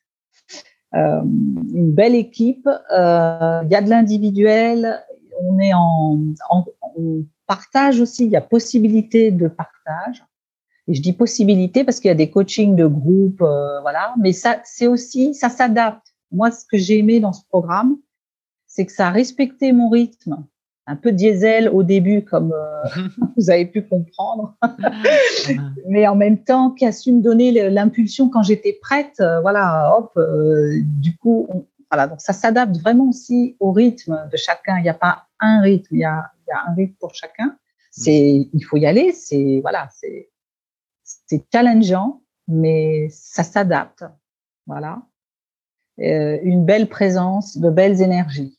[0.94, 5.04] Euh, une belle équipe, euh, il y a de l'individuel,
[5.40, 6.64] on est en, en
[6.96, 10.24] on partage aussi, il y a possibilité de partage.
[10.86, 14.14] Et je dis possibilité parce qu'il y a des coachings de groupe, euh, voilà.
[14.18, 16.14] Mais ça, c'est aussi, ça s'adapte.
[16.32, 17.98] Moi, ce que j'ai aimé dans ce programme,
[18.66, 20.44] c'est que ça a respecté mon rythme.
[20.88, 22.82] Un peu diesel au début, comme euh,
[23.36, 24.56] vous avez pu comprendre,
[25.86, 29.20] mais en même temps qui a su me donner l'impulsion quand j'étais prête.
[29.20, 30.12] Euh, voilà, hop.
[30.16, 31.46] Euh, du coup,
[31.90, 32.08] voilà.
[32.08, 34.78] Donc ça s'adapte vraiment aussi au rythme de chacun.
[34.78, 37.14] Il n'y a pas un rythme, il y a, il y a un rythme pour
[37.14, 37.56] chacun.
[37.90, 39.12] C'est, il faut y aller.
[39.12, 40.30] C'est voilà, c'est
[41.26, 44.04] c'est challengeant, mais ça s'adapte.
[44.66, 45.02] Voilà.
[46.00, 48.57] Euh, une belle présence, de belles énergies.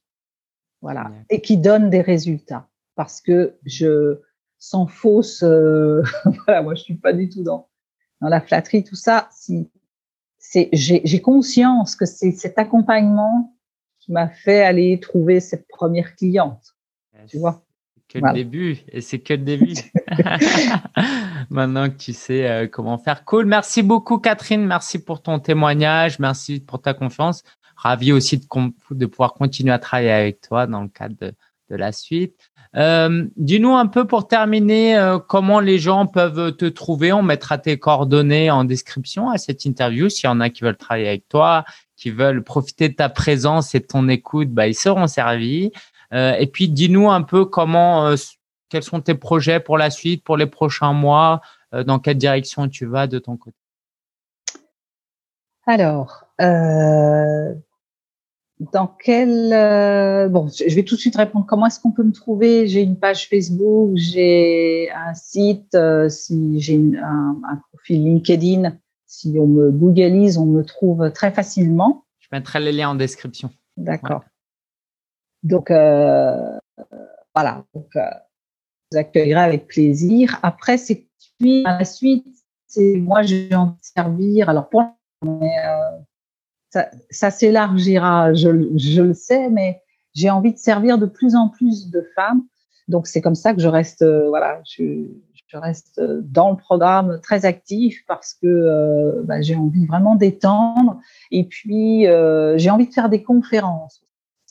[0.81, 1.11] Voilà.
[1.29, 2.67] Et qui donne des résultats.
[2.95, 4.19] Parce que je,
[4.57, 6.01] sans fausse, euh,
[6.45, 7.67] voilà, moi je suis pas du tout dans,
[8.21, 9.29] dans la flatterie, tout ça.
[9.31, 9.69] Si,
[10.37, 13.55] c'est, j'ai conscience que c'est cet accompagnement
[13.99, 16.75] qui m'a fait aller trouver cette première cliente.
[17.27, 17.65] Tu vois?
[18.09, 19.75] que le début et c'est que le début.
[21.49, 23.23] Maintenant que tu sais euh, comment faire.
[23.23, 23.45] Cool.
[23.45, 24.65] Merci beaucoup, Catherine.
[24.65, 26.19] Merci pour ton témoignage.
[26.19, 27.43] Merci pour ta confiance.
[27.81, 31.33] Ravi aussi de, pouvoir continuer à travailler avec toi dans le cadre de,
[31.69, 32.35] la suite.
[32.75, 37.13] Euh, Dis-nous un peu pour terminer euh, comment les gens peuvent te trouver.
[37.13, 40.09] On mettra tes coordonnées en description à cette interview.
[40.09, 41.63] S'il y en a qui veulent travailler avec toi,
[41.95, 45.71] qui veulent profiter de ta présence et de ton écoute, bah, ils seront servis.
[46.13, 48.13] Euh, et puis, dis-nous un peu comment,
[48.67, 51.39] quels sont tes projets pour la suite, pour les prochains mois,
[51.71, 53.55] dans quelle direction tu vas de ton côté?
[55.65, 56.25] Alors,
[58.59, 59.49] dans quel
[60.29, 61.45] bon, je vais tout de suite répondre.
[61.47, 62.67] Comment est-ce qu'on peut me trouver?
[62.67, 65.77] J'ai une page Facebook, j'ai un site,
[66.09, 68.77] si j'ai un, un, profil LinkedIn.
[69.05, 72.05] Si on me googleise, on me trouve très facilement.
[72.19, 73.49] Je mettrai les liens en description.
[73.77, 74.23] D'accord.
[75.43, 76.59] Donc euh,
[77.33, 78.01] voilà, donc euh,
[78.91, 80.39] je vous accueillerai avec plaisir.
[80.43, 81.07] Après, c'est
[81.65, 82.27] à la suite,
[82.67, 84.49] c'est moi j'ai envie de servir.
[84.49, 84.83] Alors pour
[85.25, 85.99] mais, euh,
[86.69, 89.81] ça, ça s'élargira, je, je le sais, mais
[90.13, 92.43] j'ai envie de servir de plus en plus de femmes.
[92.87, 95.05] Donc c'est comme ça que je reste, euh, voilà, je,
[95.47, 100.99] je, reste dans le programme très actif parce que euh, bah, j'ai envie vraiment d'étendre.
[101.31, 104.01] Et puis euh, j'ai envie de faire des conférences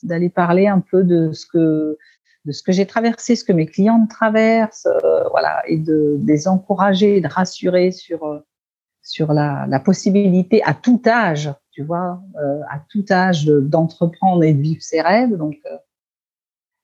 [0.04, 1.98] d'aller parler un peu de ce que
[2.44, 6.46] de ce que j'ai traversé, ce que mes clients traversent, euh, voilà, et de, les
[6.46, 8.42] encourager, de rassurer sur
[9.02, 14.52] sur la, la, possibilité à tout âge, tu vois, euh, à tout âge d'entreprendre et
[14.52, 15.36] de vivre ses rêves.
[15.36, 15.60] Donc,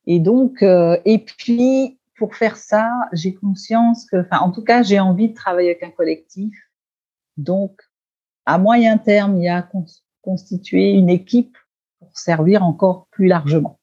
[0.07, 5.01] et donc, et puis pour faire ça, j'ai conscience que, enfin, en tout cas, j'ai
[5.01, 6.55] envie de travailler avec un collectif.
[7.37, 7.81] Donc,
[8.47, 9.69] à moyen terme, il y a
[10.23, 11.57] constitué une équipe
[12.13, 13.81] servir encore plus largement.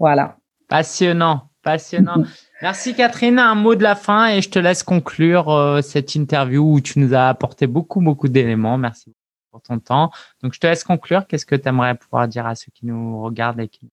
[0.00, 0.36] Voilà.
[0.66, 2.24] Passionnant, passionnant.
[2.60, 3.38] Merci Catherine.
[3.38, 6.98] Un mot de la fin et je te laisse conclure euh, cette interview où tu
[6.98, 8.78] nous as apporté beaucoup, beaucoup d'éléments.
[8.78, 9.14] Merci
[9.50, 10.10] pour ton temps.
[10.42, 11.26] Donc, je te laisse conclure.
[11.26, 13.90] Qu'est-ce que tu aimerais pouvoir dire à ceux qui nous regardent et qui...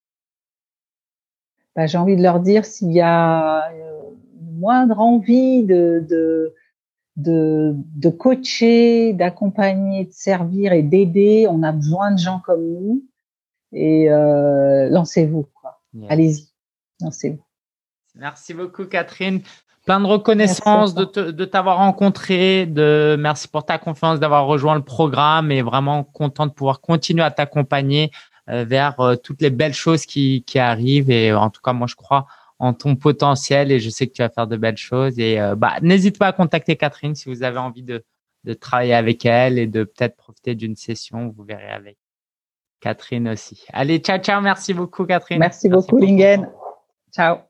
[1.76, 4.02] Bah, J'ai envie de leur dire s'il y a euh,
[4.42, 6.56] moindre envie de, de
[7.18, 11.48] de, de coacher, d'accompagner, de servir et d'aider.
[11.50, 13.04] On a besoin de gens comme nous.
[13.74, 15.48] Et euh, lancez-vous,
[16.10, 16.48] Allez-y,
[17.02, 17.44] lancez-vous.
[18.16, 19.42] Merci beaucoup, Catherine.
[19.88, 22.66] Plein de reconnaissance de, de t'avoir rencontré.
[22.66, 27.24] De merci pour ta confiance d'avoir rejoint le programme et vraiment content de pouvoir continuer
[27.24, 28.12] à t'accompagner
[28.50, 31.10] euh, vers euh, toutes les belles choses qui, qui arrivent.
[31.10, 32.28] Et en tout cas, moi, je crois
[32.60, 35.20] en ton potentiel et je sais que tu vas faire de belles choses.
[35.20, 38.04] Et euh, bah, n'hésite pas à contacter Catherine si vous avez envie de,
[38.44, 41.34] de travailler avec elle et de peut-être profiter d'une session.
[41.36, 41.98] Vous verrez avec
[42.82, 43.64] Catherine aussi.
[43.72, 44.42] Allez, ciao, ciao.
[44.42, 45.40] Merci beaucoup, Catherine.
[45.40, 46.50] Merci, beaucoup, Lingen.
[47.14, 47.47] Ciao.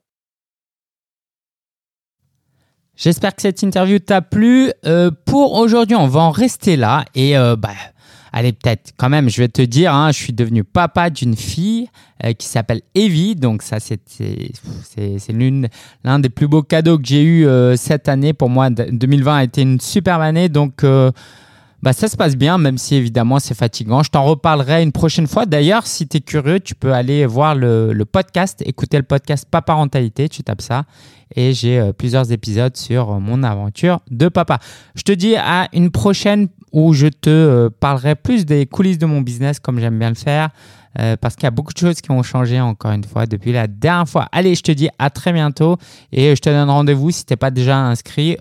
[2.98, 4.72] J'espère que cette interview t'a plu.
[4.84, 7.68] Euh, pour aujourd'hui, on va en rester là et euh, bah,
[8.32, 11.88] allez, peut-être quand même, je vais te dire, hein, je suis devenu papa d'une fille
[12.24, 13.36] euh, qui s'appelle Evie.
[13.36, 14.00] Donc ça, c'est
[16.02, 18.32] l'un des plus beaux cadeaux que j'ai eu cette année.
[18.32, 20.48] Pour moi, 2020 a été une superbe année.
[20.48, 20.84] Donc
[21.82, 24.02] bah, ça se passe bien, même si évidemment c'est fatigant.
[24.02, 25.46] Je t'en reparlerai une prochaine fois.
[25.46, 29.62] D'ailleurs, si tu es curieux, tu peux aller voir le, podcast, écouter le podcast Pas
[29.62, 30.84] Parentalité, tu tapes ça.
[31.36, 34.58] Et j'ai plusieurs épisodes sur mon aventure de papa.
[34.94, 39.06] Je te dis à une prochaine où je te euh, parlerai plus des coulisses de
[39.06, 40.50] mon business comme j'aime bien le faire.
[40.98, 43.52] Euh, parce qu'il y a beaucoup de choses qui ont changé encore une fois depuis
[43.52, 44.26] la dernière fois.
[44.32, 45.76] Allez, je te dis à très bientôt
[46.12, 48.36] et je te donne rendez-vous si tu n'es pas déjà inscrit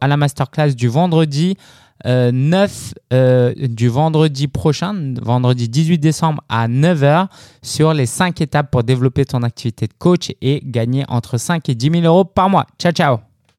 [0.00, 1.56] à la masterclass du vendredi
[2.04, 7.28] 9 euh, du vendredi prochain, vendredi 18 décembre à 9h
[7.62, 11.74] sur les 5 étapes pour développer ton activité de coach et gagner entre 5 et
[11.74, 12.66] 10 000 euros par mois.
[12.78, 13.27] Ciao, ciao